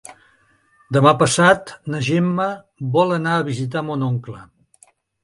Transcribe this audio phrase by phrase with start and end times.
[0.95, 2.47] Demà passat na Gemma
[2.97, 4.39] vol anar a visitar mon oncle.